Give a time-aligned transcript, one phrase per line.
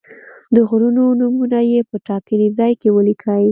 [0.55, 3.43] د غرونو نومونه یې په ټاکلي ځای کې ولیکئ.